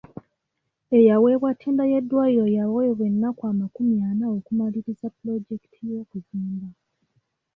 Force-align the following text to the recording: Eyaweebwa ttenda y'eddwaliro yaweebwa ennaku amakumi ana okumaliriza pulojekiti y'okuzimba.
Eyaweebwa 0.97 1.49
ttenda 1.55 1.83
y'eddwaliro 1.91 2.45
yaweebwa 2.57 3.03
ennaku 3.09 3.41
amakumi 3.51 3.97
ana 4.09 4.25
okumaliriza 4.35 5.07
pulojekiti 5.15 5.81
y'okuzimba. 5.89 6.67